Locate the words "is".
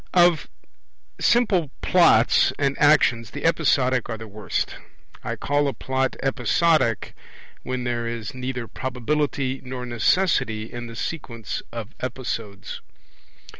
8.07-8.33